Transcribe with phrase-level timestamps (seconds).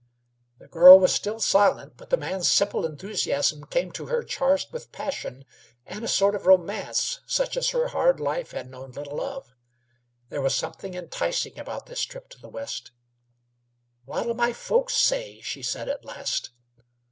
[0.57, 4.91] The girl was still silent, but the man's simple enthusiasm came to her charged with
[4.91, 5.45] passion
[5.85, 9.53] and a sort of romance such as her hard life had known little of.
[10.29, 12.89] There was something enticing about this trip to the West.
[14.05, 16.49] "What'll my folks say?" she said at last.